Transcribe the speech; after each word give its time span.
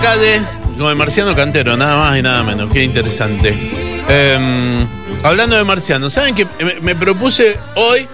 Calle 0.00 0.40
con 0.78 0.88
el 0.88 0.96
Marciano 0.96 1.34
Cantero, 1.36 1.76
nada 1.76 1.96
más 1.98 2.18
y 2.18 2.22
nada 2.22 2.42
menos. 2.42 2.72
Qué 2.72 2.82
interesante. 2.82 3.54
Em, 4.08 4.86
hablando 5.22 5.56
de 5.56 5.64
Marciano, 5.64 6.08
¿saben 6.08 6.34
que 6.34 6.46
me, 6.80 6.94
propuse 6.94 7.56
hoy 7.74 8.06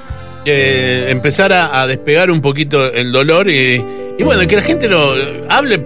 eh, 0.44 1.06
empezar 1.08 1.52
a, 1.52 1.86
despegar 1.86 2.30
un 2.30 2.40
poquito 2.40 2.92
el 2.92 3.12
dolor 3.12 3.48
y, 3.48 3.78
bueno, 4.24 4.46
que 4.46 4.56
la 4.56 4.62
gente 4.62 4.88
lo 4.88 5.14
hable, 5.48 5.84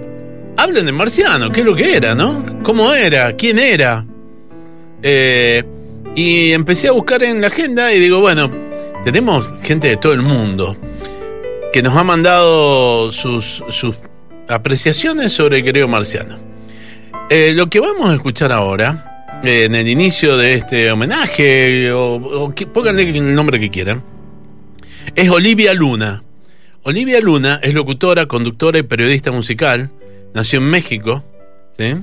hablen 0.56 0.86
de 0.86 0.92
Marciano, 0.92 1.50
qué 1.50 1.60
es 1.60 1.66
lo 1.66 1.74
que 1.74 1.96
era, 1.96 2.14
¿no? 2.14 2.60
¿Cómo 2.62 2.92
era? 2.94 3.34
¿Quién 3.36 3.58
era? 3.58 4.04
Eh, 5.02 5.62
y 6.14 6.52
empecé 6.52 6.88
a 6.88 6.92
buscar 6.92 7.22
en 7.22 7.40
la 7.40 7.48
agenda 7.48 7.92
y 7.92 8.00
digo, 8.00 8.20
bueno, 8.20 8.50
tenemos 9.04 9.46
gente 9.62 9.88
de 9.88 9.96
todo 9.98 10.12
el 10.12 10.22
mundo 10.22 10.76
que 11.72 11.82
nos 11.82 11.96
ha 11.96 12.04
mandado 12.04 13.12
sus 13.12 13.62
apreciaciones 14.48 15.32
sobre 15.32 15.58
el 15.58 15.64
querido 15.64 15.88
marciano. 15.88 16.38
Eh, 17.30 17.52
lo 17.54 17.68
que 17.68 17.80
vamos 17.80 18.10
a 18.10 18.14
escuchar 18.14 18.52
ahora, 18.52 19.40
eh, 19.42 19.64
en 19.64 19.74
el 19.74 19.88
inicio 19.88 20.36
de 20.36 20.54
este 20.54 20.90
homenaje, 20.90 21.92
o, 21.92 22.52
pónganle 22.72 23.08
el 23.08 23.34
nombre 23.34 23.60
que 23.60 23.70
quieran, 23.70 24.02
es 25.14 25.30
Olivia 25.30 25.74
Luna. 25.74 26.22
Olivia 26.82 27.20
Luna 27.20 27.60
es 27.62 27.74
locutora, 27.74 28.26
conductora 28.26 28.78
y 28.78 28.82
periodista 28.82 29.30
musical. 29.30 29.90
Nació 30.34 30.58
en 30.58 30.64
México, 30.66 31.24
¿sí? 31.78 31.94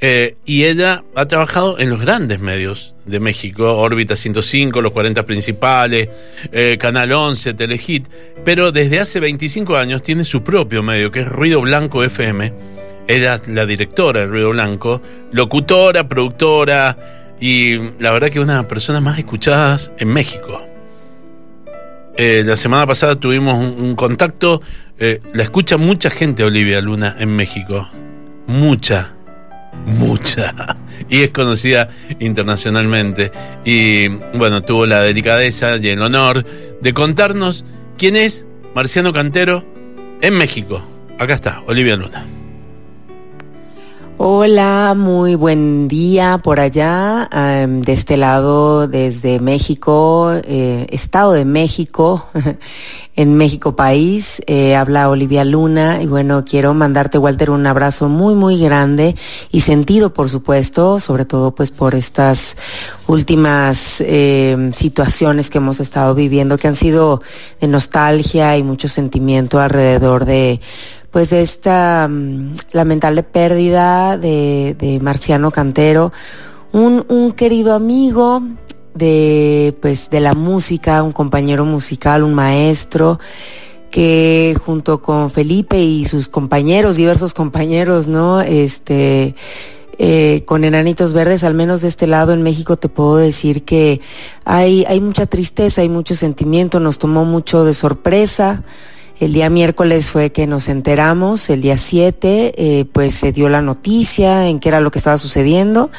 Eh, 0.00 0.36
y 0.44 0.64
ella 0.64 1.04
ha 1.14 1.26
trabajado 1.26 1.78
en 1.78 1.90
los 1.90 2.00
grandes 2.00 2.40
medios 2.40 2.95
de 3.06 3.20
México, 3.20 3.76
órbita 3.78 4.16
105, 4.16 4.82
los 4.82 4.92
40 4.92 5.24
principales, 5.24 6.08
eh, 6.52 6.76
Canal 6.78 7.12
11, 7.12 7.54
Telehit, 7.54 8.06
pero 8.44 8.72
desde 8.72 9.00
hace 9.00 9.20
25 9.20 9.76
años 9.76 10.02
tiene 10.02 10.24
su 10.24 10.42
propio 10.42 10.82
medio, 10.82 11.10
que 11.10 11.20
es 11.20 11.28
Ruido 11.28 11.60
Blanco 11.60 12.02
FM. 12.02 12.52
Es 13.06 13.48
la 13.48 13.66
directora 13.66 14.20
de 14.20 14.26
Ruido 14.26 14.50
Blanco, 14.50 15.00
locutora, 15.30 16.08
productora 16.08 17.34
y 17.40 17.78
la 18.00 18.10
verdad 18.10 18.30
que 18.30 18.40
una 18.40 18.54
de 18.54 18.58
las 18.60 18.68
personas 18.68 19.00
más 19.00 19.16
escuchadas 19.18 19.92
en 19.98 20.08
México. 20.08 20.66
Eh, 22.16 22.42
la 22.44 22.56
semana 22.56 22.86
pasada 22.86 23.14
tuvimos 23.14 23.54
un, 23.62 23.94
contacto, 23.94 24.60
la 24.98 25.42
escucha 25.42 25.76
mucha 25.76 26.10
gente 26.10 26.42
Olivia 26.42 26.80
Luna 26.80 27.14
en 27.18 27.36
México, 27.36 27.88
mucha 28.48 29.15
mucha. 29.84 30.76
Y 31.08 31.22
es 31.22 31.30
conocida 31.30 31.90
internacionalmente. 32.18 33.30
Y 33.64 34.08
bueno 34.08 34.62
tuvo 34.62 34.86
la 34.86 35.00
delicadeza 35.00 35.76
y 35.76 35.88
el 35.88 36.02
honor 36.02 36.44
de 36.80 36.94
contarnos 36.94 37.64
quién 37.96 38.16
es 38.16 38.46
Marciano 38.74 39.12
Cantero 39.12 39.64
en 40.20 40.36
México. 40.36 40.82
Acá 41.18 41.34
está 41.34 41.62
Olivia 41.66 41.96
Luna 41.96 42.35
Hola, 44.18 44.94
muy 44.96 45.34
buen 45.34 45.88
día 45.88 46.40
por 46.42 46.58
allá, 46.58 47.28
de 47.30 47.92
este 47.92 48.16
lado 48.16 48.88
desde 48.88 49.40
México, 49.40 50.32
eh, 50.42 50.86
Estado 50.88 51.32
de 51.32 51.44
México, 51.44 52.26
en 53.16 53.34
México 53.34 53.76
país, 53.76 54.40
eh, 54.46 54.74
habla 54.74 55.10
Olivia 55.10 55.44
Luna 55.44 56.02
y 56.02 56.06
bueno, 56.06 56.46
quiero 56.46 56.72
mandarte 56.72 57.18
Walter 57.18 57.50
un 57.50 57.66
abrazo 57.66 58.08
muy 58.08 58.34
muy 58.34 58.58
grande 58.58 59.16
y 59.50 59.60
sentido 59.60 60.14
por 60.14 60.30
supuesto, 60.30 60.98
sobre 60.98 61.26
todo 61.26 61.54
pues 61.54 61.70
por 61.70 61.94
estas 61.94 62.56
últimas 63.06 64.00
eh, 64.00 64.70
situaciones 64.72 65.50
que 65.50 65.58
hemos 65.58 65.78
estado 65.78 66.14
viviendo 66.14 66.56
que 66.56 66.68
han 66.68 66.76
sido 66.76 67.20
de 67.60 67.68
nostalgia 67.68 68.56
y 68.56 68.62
mucho 68.62 68.88
sentimiento 68.88 69.60
alrededor 69.60 70.24
de 70.24 70.60
pues 71.16 71.30
de 71.30 71.40
esta 71.40 72.08
mm, 72.10 72.56
lamentable 72.72 73.22
pérdida 73.22 74.18
de, 74.18 74.98
Marciano 75.00 75.50
Cantero, 75.50 76.12
un, 76.72 77.32
querido 77.34 77.72
amigo 77.72 78.42
de 78.92 79.74
pues 79.80 80.10
de 80.10 80.20
la 80.20 80.34
música, 80.34 81.02
un 81.02 81.12
compañero 81.12 81.64
musical, 81.64 82.22
un 82.22 82.34
maestro 82.34 83.18
que 83.90 84.58
junto 84.62 85.00
con 85.00 85.30
Felipe 85.30 85.82
y 85.82 86.04
sus 86.04 86.28
compañeros, 86.28 86.96
diversos 86.96 87.32
compañeros, 87.32 88.08
¿no? 88.08 88.42
Este 88.42 89.34
eh, 89.96 90.42
con 90.44 90.64
Enanitos 90.64 91.14
Verdes, 91.14 91.44
al 91.44 91.54
menos 91.54 91.80
de 91.80 91.88
este 91.88 92.06
lado 92.06 92.34
en 92.34 92.42
México, 92.42 92.76
te 92.76 92.90
puedo 92.90 93.16
decir 93.16 93.64
que 93.64 94.02
hay, 94.44 94.84
hay 94.84 95.00
mucha 95.00 95.24
tristeza, 95.24 95.80
hay 95.80 95.88
mucho 95.88 96.14
sentimiento, 96.14 96.78
nos 96.78 96.98
tomó 96.98 97.24
mucho 97.24 97.64
de 97.64 97.72
sorpresa. 97.72 98.64
El 99.18 99.32
día 99.32 99.48
miércoles 99.48 100.10
fue 100.10 100.30
que 100.30 100.46
nos 100.46 100.68
enteramos, 100.68 101.48
el 101.48 101.62
día 101.62 101.78
7 101.78 102.52
eh, 102.54 102.84
pues 102.92 103.14
se 103.14 103.32
dio 103.32 103.48
la 103.48 103.62
noticia 103.62 104.46
en 104.46 104.60
qué 104.60 104.68
era 104.68 104.80
lo 104.80 104.90
que 104.90 104.98
estaba 104.98 105.16
sucediendo. 105.16 105.90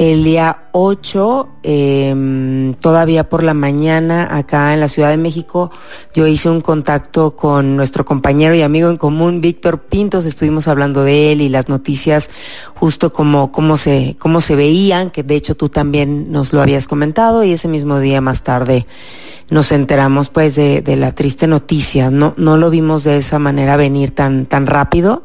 El 0.00 0.24
día 0.24 0.62
8, 0.72 1.56
em, 1.62 2.72
todavía 2.72 3.28
por 3.28 3.42
la 3.42 3.52
mañana, 3.52 4.34
acá 4.34 4.72
en 4.72 4.80
la 4.80 4.88
Ciudad 4.88 5.10
de 5.10 5.18
México, 5.18 5.70
yo 6.14 6.26
hice 6.26 6.48
un 6.48 6.62
contacto 6.62 7.36
con 7.36 7.76
nuestro 7.76 8.06
compañero 8.06 8.54
y 8.54 8.62
amigo 8.62 8.88
en 8.88 8.96
común, 8.96 9.42
Víctor 9.42 9.80
Pintos, 9.80 10.24
estuvimos 10.24 10.68
hablando 10.68 11.04
de 11.04 11.32
él 11.32 11.42
y 11.42 11.50
las 11.50 11.68
noticias 11.68 12.30
justo 12.76 13.12
como 13.12 13.52
cómo 13.52 13.76
se, 13.76 14.16
cómo 14.18 14.40
se 14.40 14.56
veían, 14.56 15.10
que 15.10 15.22
de 15.22 15.36
hecho 15.36 15.54
tú 15.54 15.68
también 15.68 16.32
nos 16.32 16.54
lo 16.54 16.62
habías 16.62 16.88
comentado, 16.88 17.44
y 17.44 17.52
ese 17.52 17.68
mismo 17.68 18.00
día 18.00 18.22
más 18.22 18.42
tarde 18.42 18.86
nos 19.50 19.70
enteramos 19.70 20.30
pues 20.30 20.54
de, 20.54 20.80
de 20.80 20.96
la 20.96 21.12
triste 21.14 21.46
noticia. 21.46 22.08
No, 22.08 22.32
no 22.38 22.56
lo 22.56 22.70
vimos 22.70 23.04
de 23.04 23.18
esa 23.18 23.38
manera 23.38 23.76
venir 23.76 24.14
tan, 24.14 24.46
tan 24.46 24.66
rápido. 24.66 25.24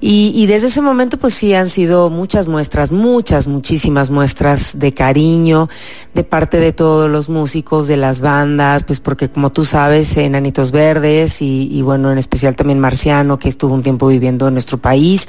Y, 0.00 0.32
y, 0.34 0.46
desde 0.46 0.68
ese 0.68 0.82
momento, 0.82 1.18
pues 1.18 1.34
sí, 1.34 1.54
han 1.54 1.68
sido 1.68 2.10
muchas 2.10 2.48
muestras, 2.48 2.92
muchas, 2.92 3.46
muchísimas 3.46 4.10
muestras 4.10 4.78
de 4.78 4.92
cariño 4.92 5.68
de 6.14 6.24
parte 6.24 6.58
de 6.58 6.72
todos 6.72 7.10
los 7.10 7.28
músicos, 7.28 7.88
de 7.88 7.96
las 7.96 8.20
bandas, 8.20 8.84
pues 8.84 9.00
porque 9.00 9.28
como 9.28 9.52
tú 9.52 9.64
sabes, 9.64 10.16
Enanitos 10.16 10.70
Verdes 10.70 11.40
y, 11.42 11.68
y 11.70 11.82
bueno, 11.82 12.10
en 12.10 12.18
especial 12.18 12.56
también 12.56 12.78
Marciano, 12.78 13.38
que 13.38 13.48
estuvo 13.48 13.74
un 13.74 13.82
tiempo 13.82 14.08
viviendo 14.08 14.48
en 14.48 14.54
nuestro 14.54 14.78
país, 14.78 15.28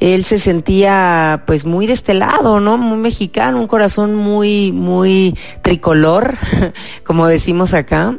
él 0.00 0.24
se 0.24 0.38
sentía 0.38 1.44
pues 1.46 1.64
muy 1.64 1.86
de 1.86 1.94
este 1.94 2.14
lado, 2.14 2.60
¿no? 2.60 2.76
Muy 2.78 2.98
mexicano, 2.98 3.58
un 3.58 3.66
corazón 3.66 4.14
muy, 4.14 4.72
muy 4.72 5.36
tricolor, 5.62 6.36
como 7.04 7.26
decimos 7.26 7.74
acá. 7.74 8.18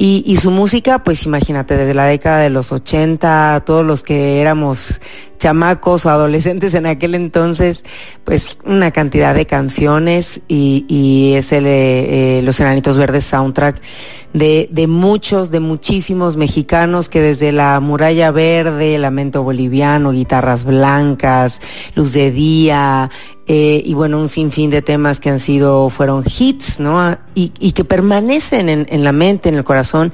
Y, 0.00 0.22
y, 0.24 0.36
su 0.36 0.52
música, 0.52 1.02
pues 1.02 1.26
imagínate, 1.26 1.76
desde 1.76 1.92
la 1.92 2.04
década 2.04 2.38
de 2.38 2.50
los 2.50 2.70
80, 2.70 3.64
todos 3.66 3.84
los 3.84 4.04
que 4.04 4.40
éramos 4.40 5.00
chamacos 5.38 6.06
o 6.06 6.10
adolescentes 6.10 6.74
en 6.74 6.86
aquel 6.86 7.16
entonces, 7.16 7.84
pues 8.24 8.58
una 8.64 8.92
cantidad 8.92 9.34
de 9.34 9.46
canciones 9.46 10.40
y, 10.46 10.84
y 10.88 11.34
es 11.34 11.52
el 11.52 11.64
eh, 11.66 12.42
Los 12.44 12.60
Enanitos 12.60 12.96
Verdes 12.96 13.24
soundtrack 13.24 13.80
de, 14.32 14.68
de 14.70 14.86
muchos, 14.86 15.50
de 15.50 15.60
muchísimos 15.60 16.36
mexicanos 16.36 17.08
que 17.08 17.20
desde 17.20 17.50
la 17.50 17.80
Muralla 17.80 18.30
Verde, 18.30 18.98
Lamento 18.98 19.42
Boliviano, 19.42 20.12
Guitarras 20.12 20.64
Blancas, 20.64 21.60
Luz 21.94 22.12
de 22.12 22.30
Día, 22.30 23.10
eh, 23.50 23.82
y 23.82 23.94
bueno, 23.94 24.20
un 24.20 24.28
sinfín 24.28 24.68
de 24.68 24.82
temas 24.82 25.20
que 25.20 25.30
han 25.30 25.38
sido, 25.38 25.88
fueron 25.88 26.22
hits, 26.22 26.80
¿no? 26.80 27.16
Y, 27.34 27.52
y 27.58 27.72
que 27.72 27.82
permanecen 27.82 28.68
en, 28.68 28.86
en, 28.90 29.04
la 29.04 29.12
mente, 29.12 29.48
en 29.48 29.54
el 29.54 29.64
corazón 29.64 30.12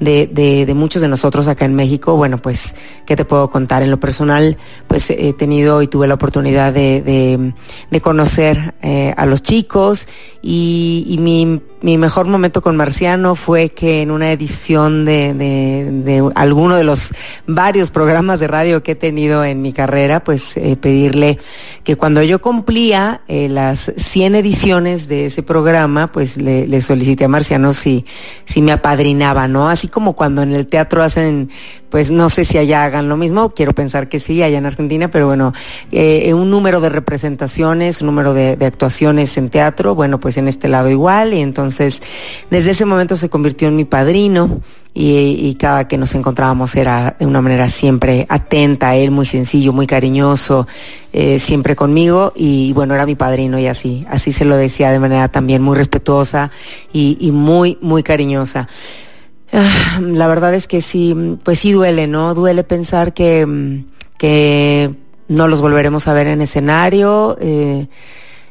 de, 0.00 0.26
de, 0.26 0.66
de, 0.66 0.74
muchos 0.74 1.02
de 1.02 1.08
nosotros 1.08 1.48
acá 1.48 1.64
en 1.64 1.74
México. 1.74 2.16
Bueno, 2.16 2.38
pues, 2.38 2.74
¿qué 3.06 3.16
te 3.16 3.24
puedo 3.24 3.50
contar? 3.50 3.82
En 3.82 3.90
lo 3.90 4.00
personal, 4.00 4.58
pues 4.86 5.10
he 5.10 5.32
tenido 5.32 5.82
y 5.82 5.88
tuve 5.88 6.06
la 6.08 6.14
oportunidad 6.14 6.72
de, 6.72 7.52
de, 7.90 8.00
conocer 8.00 8.74
eh, 8.82 9.14
a 9.16 9.24
los 9.24 9.42
chicos 9.42 10.08
y, 10.42 11.06
y 11.08 11.18
mi, 11.18 11.60
mi, 11.80 11.96
mejor 11.96 12.26
momento 12.26 12.60
con 12.60 12.76
Marciano 12.76 13.34
fue 13.34 13.70
que 13.70 14.02
en 14.02 14.10
una 14.10 14.30
edición 14.30 15.06
de, 15.06 15.32
de, 15.32 16.30
alguno 16.34 16.76
de 16.76 16.84
los 16.84 17.14
varios 17.46 17.90
programas 17.90 18.40
de 18.40 18.48
radio 18.48 18.82
que 18.82 18.92
he 18.92 18.94
tenido 18.94 19.42
en 19.42 19.62
mi 19.62 19.72
carrera, 19.72 20.22
pues 20.22 20.56
eh, 20.58 20.76
pedirle 20.76 21.38
que 21.82 21.96
cuando 21.96 22.22
yo 22.22 22.42
cumplía 22.42 23.22
eh, 23.26 23.48
las 23.48 23.92
100 23.96 24.34
ediciones 24.34 25.08
de 25.08 25.26
ese 25.26 25.42
programa, 25.42 26.12
pues 26.12 26.36
le, 26.36 26.66
le, 26.66 26.82
solicité 26.82 27.24
a 27.24 27.28
Marciano 27.28 27.72
si, 27.72 28.04
si 28.44 28.60
me 28.60 28.72
apadrinaba, 28.72 29.48
¿no? 29.48 29.68
Como 29.88 30.14
cuando 30.14 30.42
en 30.42 30.52
el 30.52 30.66
teatro 30.66 31.02
hacen 31.02 31.50
pues 31.94 32.10
no 32.10 32.28
sé 32.28 32.44
si 32.44 32.58
allá 32.58 32.82
hagan 32.82 33.08
lo 33.08 33.16
mismo, 33.16 33.50
quiero 33.50 33.72
pensar 33.72 34.08
que 34.08 34.18
sí, 34.18 34.42
allá 34.42 34.58
en 34.58 34.66
Argentina, 34.66 35.12
pero 35.12 35.28
bueno, 35.28 35.52
eh, 35.92 36.34
un 36.34 36.50
número 36.50 36.80
de 36.80 36.88
representaciones, 36.88 38.00
un 38.00 38.06
número 38.06 38.34
de, 38.34 38.58
actuaciones 38.66 39.38
en 39.38 39.48
teatro, 39.48 39.94
bueno, 39.94 40.18
pues 40.18 40.36
en 40.36 40.48
este 40.48 40.66
lado 40.66 40.90
igual, 40.90 41.34
y 41.34 41.40
entonces 41.40 42.02
desde 42.50 42.72
ese 42.72 42.84
momento 42.84 43.14
se 43.14 43.28
convirtió 43.28 43.68
en 43.68 43.76
mi 43.76 43.84
padrino. 43.84 44.60
Y, 44.96 45.56
cada 45.56 45.88
que 45.88 45.96
nos 45.96 46.14
encontrábamos 46.14 46.76
era 46.76 47.16
de 47.18 47.26
una 47.26 47.42
manera 47.42 47.68
siempre 47.68 48.26
atenta 48.28 48.94
él, 48.94 49.10
muy 49.10 49.26
sencillo, 49.26 49.72
muy 49.72 49.88
cariñoso, 49.88 50.68
eh, 51.12 51.40
siempre 51.40 51.74
conmigo 51.74 52.32
y 52.36 52.72
bueno, 52.72 52.94
era 52.94 53.04
mi 53.04 53.16
padrino 53.16 53.58
y 53.58 53.66
así, 53.66 54.06
así 54.08 54.30
se 54.30 54.44
lo 54.44 54.56
decía 54.56 54.92
de 54.92 55.00
manera 55.00 55.28
también 55.28 55.62
muy 55.62 55.76
respetuosa 55.76 56.52
y 56.92 57.30
muy, 57.32 57.76
muy 57.80 58.04
cariñosa. 58.04 58.68
Ah, 59.56 60.00
la 60.02 60.26
verdad 60.26 60.52
es 60.52 60.66
que 60.66 60.80
sí, 60.80 61.38
pues 61.44 61.60
sí 61.60 61.70
duele, 61.70 62.08
¿no? 62.08 62.34
Duele 62.34 62.64
pensar 62.64 63.14
que, 63.14 63.84
que 64.18 64.92
no 65.28 65.46
los 65.46 65.60
volveremos 65.60 66.08
a 66.08 66.12
ver 66.12 66.26
en 66.26 66.40
escenario, 66.40 67.36
eh, 67.40 67.86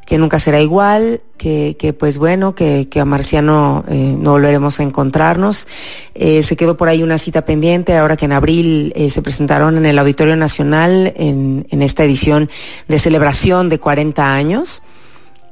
que 0.06 0.18
nunca 0.18 0.40
será 0.40 0.62
igual, 0.62 1.20
que, 1.36 1.76
que 1.78 1.92
pues 1.92 2.18
bueno, 2.20 2.56
que, 2.56 2.88
que 2.90 3.02
a 3.02 3.06
Marciano 3.06 3.84
eh, 3.90 4.16
no 4.18 4.32
volveremos 4.32 4.80
a 4.80 4.84
encontrarnos. 4.84 5.68
Eh, 6.16 6.42
se 6.42 6.56
quedó 6.56 6.78
por 6.78 6.88
ahí 6.88 7.04
una 7.04 7.18
cita 7.18 7.44
pendiente, 7.44 7.98
ahora 7.98 8.16
que 8.16 8.24
en 8.24 8.32
abril 8.32 8.94
se 9.10 9.22
presentaron 9.22 9.76
en 9.76 9.86
el 9.86 10.00
Auditorio 10.00 10.38
Nacional 10.38 11.14
en, 11.18 11.68
en 11.70 11.82
esta 11.82 12.06
edición 12.06 12.50
de 12.88 12.98
celebración 12.98 13.68
de 13.68 13.78
40 13.78 14.34
años 14.34 14.84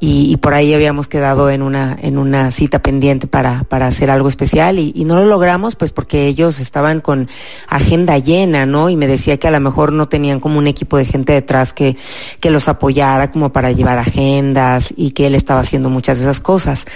y, 0.03 0.35
por 0.37 0.55
ahí 0.55 0.73
habíamos 0.73 1.07
quedado 1.07 1.51
en 1.51 1.61
una, 1.61 1.95
en 2.01 2.17
una 2.17 2.49
cita 2.49 2.81
pendiente 2.81 3.27
para, 3.27 3.65
para 3.65 3.85
hacer 3.85 4.09
algo 4.09 4.29
especial 4.29 4.79
y, 4.79 4.91
y, 4.95 5.05
no 5.05 5.19
lo 5.19 5.27
logramos 5.27 5.75
pues 5.75 5.91
porque 5.91 6.25
ellos 6.25 6.59
estaban 6.59 7.01
con 7.01 7.29
agenda 7.67 8.17
llena, 8.17 8.65
¿no? 8.65 8.89
Y 8.89 8.95
me 8.95 9.05
decía 9.05 9.37
que 9.37 9.47
a 9.47 9.51
lo 9.51 9.59
mejor 9.59 9.93
no 9.93 10.09
tenían 10.09 10.39
como 10.39 10.57
un 10.57 10.65
equipo 10.65 10.97
de 10.97 11.05
gente 11.05 11.33
detrás 11.33 11.71
que, 11.71 11.97
que 12.39 12.49
los 12.49 12.67
apoyara 12.67 13.29
como 13.29 13.53
para 13.53 13.71
llevar 13.73 13.99
agendas 13.99 14.91
y 14.97 15.11
que 15.11 15.27
él 15.27 15.35
estaba 15.35 15.59
haciendo 15.59 15.91
muchas 15.91 16.17
de 16.17 16.23
esas 16.23 16.39
cosas. 16.39 16.87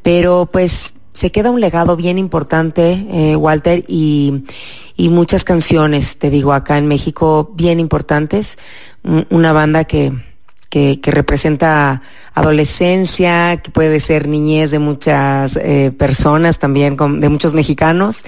Pero 0.00 0.48
pues 0.50 0.94
se 1.12 1.30
queda 1.30 1.50
un 1.50 1.60
legado 1.60 1.96
bien 1.96 2.16
importante, 2.16 3.06
eh, 3.12 3.36
Walter, 3.36 3.84
y, 3.88 4.44
y 4.96 5.10
muchas 5.10 5.44
canciones, 5.44 6.18
te 6.18 6.30
digo, 6.30 6.54
acá 6.54 6.78
en 6.78 6.86
México 6.86 7.52
bien 7.54 7.78
importantes. 7.78 8.58
Una 9.28 9.52
banda 9.52 9.84
que 9.84 10.14
que, 10.74 11.10
representa 11.12 12.02
adolescencia, 12.34 13.60
que 13.62 13.70
puede 13.70 14.00
ser 14.00 14.26
niñez 14.26 14.72
de 14.72 14.80
muchas 14.80 15.56
eh, 15.56 15.92
personas 15.96 16.58
también, 16.58 16.96
de 16.96 17.28
muchos 17.28 17.54
mexicanos. 17.54 18.24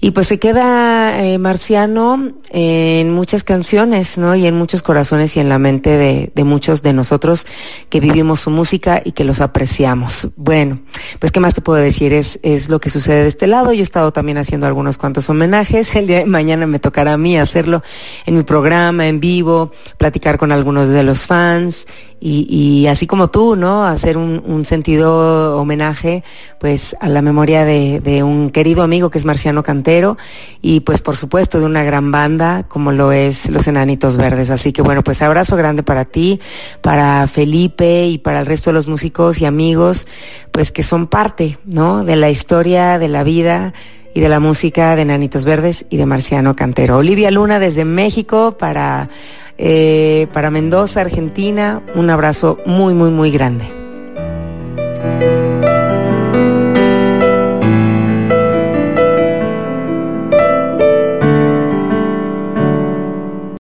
Y 0.00 0.10
pues 0.10 0.26
se 0.26 0.38
queda 0.38 1.24
eh, 1.24 1.38
Marciano 1.38 2.32
en 2.50 3.10
muchas 3.12 3.44
canciones, 3.44 4.18
¿no? 4.18 4.34
Y 4.34 4.46
en 4.46 4.56
muchos 4.56 4.82
corazones 4.82 5.36
y 5.36 5.40
en 5.40 5.48
la 5.48 5.58
mente 5.58 5.90
de, 5.90 6.32
de, 6.34 6.44
muchos 6.44 6.82
de 6.82 6.92
nosotros 6.92 7.46
que 7.88 8.00
vivimos 8.00 8.40
su 8.40 8.50
música 8.50 9.00
y 9.04 9.12
que 9.12 9.24
los 9.24 9.40
apreciamos. 9.40 10.28
Bueno, 10.36 10.80
pues 11.20 11.32
qué 11.32 11.40
más 11.40 11.54
te 11.54 11.60
puedo 11.60 11.82
decir, 11.82 12.12
es, 12.12 12.38
es 12.42 12.68
lo 12.68 12.80
que 12.80 12.90
sucede 12.90 13.22
de 13.22 13.28
este 13.28 13.46
lado. 13.46 13.72
Yo 13.72 13.80
he 13.80 13.82
estado 13.82 14.12
también 14.12 14.38
haciendo 14.38 14.66
algunos 14.66 14.98
cuantos 14.98 15.28
homenajes. 15.30 15.94
El 15.96 16.06
día 16.06 16.18
de 16.18 16.26
mañana 16.26 16.66
me 16.66 16.78
tocará 16.78 17.14
a 17.14 17.18
mí 17.18 17.38
hacerlo 17.38 17.82
en 18.26 18.36
mi 18.36 18.42
programa, 18.42 19.08
en 19.08 19.20
vivo, 19.20 19.72
platicar 19.98 20.38
con 20.38 20.52
algunos 20.52 20.88
de 20.88 21.02
los 21.02 21.26
fans 21.26 21.86
y, 22.26 22.46
y, 22.48 22.86
así 22.86 23.06
como 23.06 23.28
tú, 23.28 23.54
¿no? 23.54 23.84
Hacer 23.84 24.16
un, 24.16 24.64
sentido 24.64 25.58
homenaje, 25.58 26.24
pues, 26.58 26.96
a 27.00 27.10
la 27.10 27.20
memoria 27.20 27.66
de, 27.66 28.00
de, 28.00 28.22
un 28.22 28.48
querido 28.48 28.82
amigo 28.82 29.10
que 29.10 29.18
es 29.18 29.26
Marciano 29.26 29.62
Cantero 29.62 30.16
y, 30.62 30.80
pues, 30.80 31.02
por 31.02 31.18
supuesto, 31.18 31.60
de 31.60 31.66
una 31.66 31.84
gran 31.84 32.10
banda 32.10 32.64
como 32.66 32.92
lo 32.92 33.12
es 33.12 33.50
Los 33.50 33.68
Enanitos 33.68 34.16
Verdes. 34.16 34.48
Así 34.48 34.72
que, 34.72 34.80
bueno, 34.80 35.04
pues, 35.04 35.20
abrazo 35.20 35.54
grande 35.56 35.82
para 35.82 36.06
ti, 36.06 36.40
para 36.80 37.26
Felipe 37.26 38.06
y 38.06 38.16
para 38.16 38.40
el 38.40 38.46
resto 38.46 38.70
de 38.70 38.74
los 38.74 38.88
músicos 38.88 39.42
y 39.42 39.44
amigos, 39.44 40.08
pues, 40.50 40.72
que 40.72 40.82
son 40.82 41.08
parte, 41.08 41.58
¿no? 41.66 42.06
De 42.06 42.16
la 42.16 42.30
historia, 42.30 42.98
de 42.98 43.08
la 43.08 43.22
vida 43.22 43.74
y 44.14 44.20
de 44.20 44.30
la 44.30 44.40
música 44.40 44.96
de 44.96 45.02
Enanitos 45.02 45.44
Verdes 45.44 45.84
y 45.90 45.98
de 45.98 46.06
Marciano 46.06 46.56
Cantero. 46.56 46.96
Olivia 46.96 47.30
Luna 47.30 47.58
desde 47.58 47.84
México 47.84 48.56
para 48.56 49.10
eh, 49.58 50.26
para 50.32 50.50
Mendoza, 50.50 51.00
Argentina. 51.00 51.82
Un 51.94 52.10
abrazo 52.10 52.58
muy, 52.66 52.94
muy, 52.94 53.10
muy 53.10 53.30
grande. 53.30 53.64